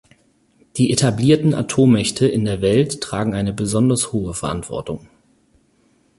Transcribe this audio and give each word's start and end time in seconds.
Die 0.77 0.91
etablierten 0.91 1.53
Atommächte 1.53 2.27
in 2.27 2.43
der 2.43 2.63
Welt 2.63 3.01
tragen 3.01 3.35
eine 3.35 3.53
besonders 3.53 4.11
hohe 4.13 4.33
Verantwortung. 4.33 5.07